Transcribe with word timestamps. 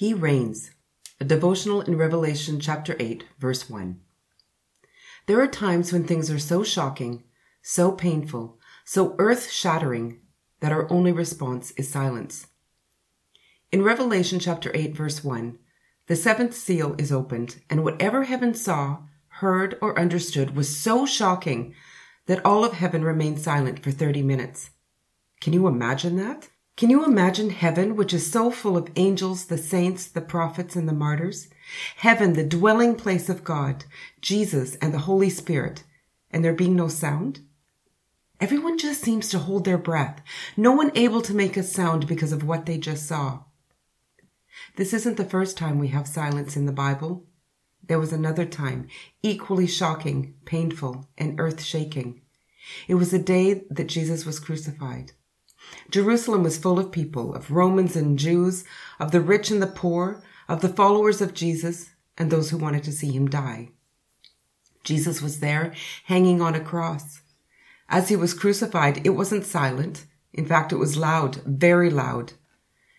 He 0.00 0.14
reigns. 0.14 0.70
A 1.20 1.26
devotional 1.26 1.82
in 1.82 1.94
Revelation 1.94 2.58
chapter 2.58 2.96
8, 2.98 3.22
verse 3.38 3.68
1. 3.68 4.00
There 5.26 5.38
are 5.42 5.46
times 5.46 5.92
when 5.92 6.04
things 6.04 6.30
are 6.30 6.38
so 6.38 6.62
shocking, 6.62 7.24
so 7.60 7.92
painful, 7.92 8.58
so 8.86 9.14
earth 9.18 9.50
shattering 9.50 10.22
that 10.60 10.72
our 10.72 10.90
only 10.90 11.12
response 11.12 11.72
is 11.72 11.90
silence. 11.90 12.46
In 13.70 13.82
Revelation 13.82 14.38
chapter 14.38 14.70
8, 14.72 14.96
verse 14.96 15.22
1, 15.22 15.58
the 16.06 16.16
seventh 16.16 16.54
seal 16.54 16.94
is 16.96 17.12
opened, 17.12 17.60
and 17.68 17.84
whatever 17.84 18.24
heaven 18.24 18.54
saw, 18.54 19.00
heard, 19.42 19.76
or 19.82 19.98
understood 19.98 20.56
was 20.56 20.74
so 20.74 21.04
shocking 21.04 21.74
that 22.24 22.42
all 22.42 22.64
of 22.64 22.72
heaven 22.72 23.04
remained 23.04 23.38
silent 23.38 23.84
for 23.84 23.90
30 23.90 24.22
minutes. 24.22 24.70
Can 25.42 25.52
you 25.52 25.66
imagine 25.66 26.16
that? 26.16 26.48
Can 26.80 26.88
you 26.88 27.04
imagine 27.04 27.50
heaven, 27.50 27.94
which 27.94 28.14
is 28.14 28.32
so 28.32 28.50
full 28.50 28.74
of 28.74 28.88
angels, 28.96 29.44
the 29.44 29.58
saints, 29.58 30.06
the 30.06 30.22
prophets, 30.22 30.76
and 30.76 30.88
the 30.88 30.94
martyrs? 30.94 31.48
Heaven, 31.96 32.32
the 32.32 32.42
dwelling 32.42 32.96
place 32.96 33.28
of 33.28 33.44
God, 33.44 33.84
Jesus, 34.22 34.76
and 34.76 34.94
the 34.94 35.00
Holy 35.00 35.28
Spirit, 35.28 35.84
and 36.30 36.42
there 36.42 36.54
being 36.54 36.74
no 36.74 36.88
sound? 36.88 37.40
Everyone 38.40 38.78
just 38.78 39.02
seems 39.02 39.28
to 39.28 39.40
hold 39.40 39.66
their 39.66 39.76
breath, 39.76 40.22
no 40.56 40.72
one 40.72 40.90
able 40.94 41.20
to 41.20 41.34
make 41.34 41.58
a 41.58 41.62
sound 41.62 42.06
because 42.06 42.32
of 42.32 42.44
what 42.44 42.64
they 42.64 42.78
just 42.78 43.06
saw. 43.06 43.40
This 44.76 44.94
isn't 44.94 45.18
the 45.18 45.26
first 45.26 45.58
time 45.58 45.78
we 45.78 45.88
have 45.88 46.08
silence 46.08 46.56
in 46.56 46.64
the 46.64 46.72
Bible. 46.72 47.26
There 47.88 47.98
was 47.98 48.14
another 48.14 48.46
time, 48.46 48.88
equally 49.22 49.66
shocking, 49.66 50.32
painful, 50.46 51.10
and 51.18 51.38
earth 51.38 51.62
shaking. 51.62 52.22
It 52.88 52.94
was 52.94 53.10
the 53.10 53.18
day 53.18 53.64
that 53.68 53.88
Jesus 53.88 54.24
was 54.24 54.40
crucified. 54.40 55.12
Jerusalem 55.90 56.42
was 56.42 56.58
full 56.58 56.78
of 56.78 56.92
people, 56.92 57.34
of 57.34 57.50
Romans 57.50 57.96
and 57.96 58.18
Jews, 58.18 58.64
of 58.98 59.10
the 59.12 59.20
rich 59.20 59.50
and 59.50 59.60
the 59.62 59.66
poor, 59.66 60.22
of 60.48 60.60
the 60.60 60.68
followers 60.68 61.20
of 61.20 61.34
Jesus, 61.34 61.90
and 62.16 62.30
those 62.30 62.50
who 62.50 62.58
wanted 62.58 62.84
to 62.84 62.92
see 62.92 63.12
him 63.12 63.28
die. 63.28 63.70
Jesus 64.84 65.20
was 65.20 65.40
there, 65.40 65.72
hanging 66.04 66.40
on 66.40 66.54
a 66.54 66.60
cross. 66.60 67.20
As 67.88 68.08
he 68.08 68.16
was 68.16 68.34
crucified, 68.34 69.04
it 69.04 69.10
wasn't 69.10 69.44
silent. 69.44 70.06
In 70.32 70.46
fact, 70.46 70.72
it 70.72 70.76
was 70.76 70.96
loud, 70.96 71.42
very 71.44 71.90
loud. 71.90 72.34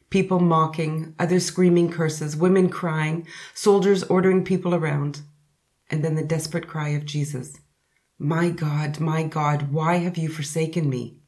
People 0.10 0.40
mocking, 0.40 1.16
others 1.18 1.46
screaming 1.46 1.90
curses, 1.90 2.36
women 2.36 2.70
crying, 2.70 3.26
soldiers 3.54 4.04
ordering 4.04 4.44
people 4.44 4.76
around. 4.76 5.22
And 5.90 6.04
then 6.04 6.16
the 6.16 6.24
desperate 6.24 6.68
cry 6.68 6.90
of 6.90 7.06
Jesus, 7.06 7.60
My 8.20 8.50
God, 8.50 9.00
my 9.00 9.24
God, 9.24 9.72
why 9.72 9.98
have 9.98 10.18
you 10.18 10.28
forsaken 10.28 10.90
me? 10.90 11.21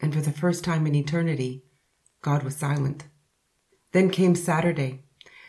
And 0.00 0.12
for 0.12 0.20
the 0.20 0.32
first 0.32 0.64
time 0.64 0.86
in 0.86 0.94
eternity, 0.94 1.64
God 2.22 2.42
was 2.42 2.56
silent. 2.56 3.04
Then 3.92 4.10
came 4.10 4.34
Saturday. 4.34 5.04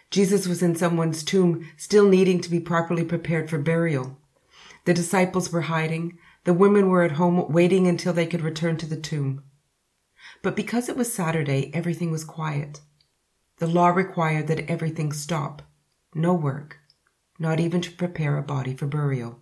Jesus 0.10 0.48
was 0.48 0.62
in 0.62 0.76
someone's 0.76 1.24
tomb, 1.24 1.70
still 1.76 2.08
needing 2.08 2.40
to 2.42 2.50
be 2.50 2.60
properly 2.60 3.04
prepared 3.04 3.50
for 3.50 3.58
burial. 3.58 4.18
The 4.86 4.94
disciples 4.94 5.52
were 5.52 5.62
hiding. 5.62 6.18
The 6.46 6.54
women 6.54 6.88
were 6.88 7.04
at 7.04 7.14
home 7.14 7.52
waiting 7.52 7.88
until 7.88 8.14
they 8.14 8.26
could 8.26 8.42
return 8.42 8.78
to 8.78 8.86
the 8.86 8.96
tomb. 8.96 9.44
But 10.42 10.56
because 10.56 10.88
it 10.88 10.96
was 10.96 11.12
Saturday, 11.12 11.72
everything 11.74 12.12
was 12.12 12.24
quiet. 12.24 12.80
The 13.58 13.68
law 13.68 13.90
required 13.90 14.48
that 14.48 14.70
everything 14.70 15.12
stop. 15.12 15.62
No 16.14 16.34
work. 16.34 16.80
Not 17.40 17.60
even 17.60 17.82
to 17.82 17.92
prepare 17.92 18.38
a 18.38 18.44
body 18.44 18.76
for 18.76 18.88
burial. 18.88 19.40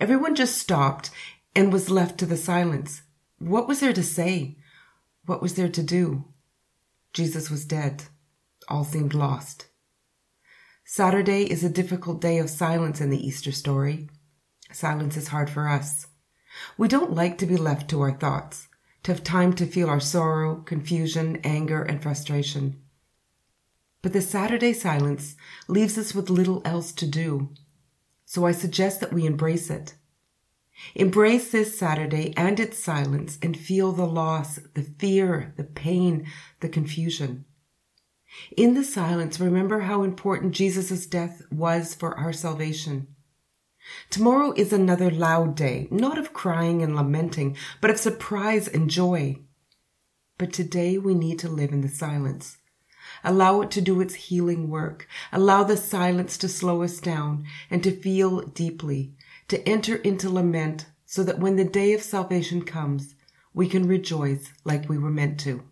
Everyone 0.00 0.34
just 0.34 0.58
stopped 0.58 1.10
and 1.56 1.72
was 1.72 1.90
left 1.90 2.18
to 2.18 2.26
the 2.26 2.36
silence. 2.36 3.02
What 3.38 3.68
was 3.68 3.80
there 3.80 3.92
to 3.92 4.02
say? 4.02 4.56
What 5.26 5.40
was 5.40 5.54
there 5.54 5.68
to 5.68 5.82
do? 5.82 6.24
Jesus 7.12 7.50
was 7.50 7.64
dead. 7.64 8.04
All 8.68 8.84
seemed 8.84 9.14
lost. 9.14 9.66
Saturday 10.84 11.44
is 11.44 11.62
a 11.62 11.68
difficult 11.68 12.20
day 12.20 12.38
of 12.38 12.50
silence 12.50 13.00
in 13.00 13.10
the 13.10 13.26
Easter 13.26 13.52
story. 13.52 14.08
Silence 14.72 15.16
is 15.16 15.28
hard 15.28 15.50
for 15.50 15.68
us. 15.68 16.08
We 16.76 16.88
don't 16.88 17.14
like 17.14 17.38
to 17.38 17.46
be 17.46 17.56
left 17.56 17.88
to 17.90 18.00
our 18.00 18.12
thoughts, 18.12 18.68
to 19.04 19.12
have 19.12 19.22
time 19.22 19.52
to 19.54 19.66
feel 19.66 19.88
our 19.88 20.00
sorrow, 20.00 20.56
confusion, 20.56 21.40
anger, 21.44 21.82
and 21.82 22.02
frustration. 22.02 22.82
But 24.02 24.12
the 24.12 24.22
Saturday 24.22 24.72
silence 24.72 25.36
leaves 25.68 25.96
us 25.96 26.14
with 26.14 26.30
little 26.30 26.62
else 26.64 26.92
to 26.92 27.06
do. 27.06 27.50
So 28.24 28.46
I 28.46 28.52
suggest 28.52 29.00
that 29.00 29.12
we 29.12 29.26
embrace 29.26 29.70
it. 29.70 29.94
Embrace 30.94 31.50
this 31.50 31.78
Saturday 31.78 32.32
and 32.36 32.58
its 32.60 32.82
silence 32.82 33.38
and 33.42 33.56
feel 33.56 33.92
the 33.92 34.06
loss, 34.06 34.58
the 34.74 34.82
fear, 34.82 35.52
the 35.56 35.64
pain, 35.64 36.26
the 36.60 36.68
confusion. 36.68 37.44
In 38.56 38.74
the 38.74 38.84
silence, 38.84 39.40
remember 39.40 39.80
how 39.80 40.02
important 40.02 40.54
Jesus' 40.54 41.06
death 41.06 41.42
was 41.50 41.94
for 41.94 42.16
our 42.16 42.32
salvation. 42.32 43.08
Tomorrow 44.10 44.52
is 44.56 44.72
another 44.72 45.10
loud 45.10 45.54
day, 45.56 45.88
not 45.90 46.18
of 46.18 46.32
crying 46.32 46.82
and 46.82 46.94
lamenting, 46.94 47.56
but 47.80 47.90
of 47.90 47.98
surprise 47.98 48.68
and 48.68 48.90
joy. 48.90 49.38
But 50.36 50.52
today 50.52 50.98
we 50.98 51.14
need 51.14 51.38
to 51.40 51.48
live 51.48 51.72
in 51.72 51.80
the 51.80 51.88
silence. 51.88 52.58
Allow 53.24 53.62
it 53.62 53.70
to 53.72 53.80
do 53.80 54.00
its 54.00 54.14
healing 54.14 54.68
work. 54.68 55.08
Allow 55.32 55.64
the 55.64 55.76
silence 55.76 56.36
to 56.38 56.48
slow 56.48 56.82
us 56.82 57.00
down 57.00 57.44
and 57.70 57.82
to 57.82 57.98
feel 57.98 58.42
deeply 58.42 59.14
to 59.48 59.68
enter 59.68 59.96
into 59.96 60.30
lament 60.30 60.86
so 61.04 61.22
that 61.24 61.38
when 61.38 61.56
the 61.56 61.64
day 61.64 61.92
of 61.94 62.02
salvation 62.02 62.62
comes, 62.62 63.14
we 63.54 63.68
can 63.68 63.88
rejoice 63.88 64.52
like 64.64 64.88
we 64.88 64.98
were 64.98 65.10
meant 65.10 65.40
to. 65.40 65.62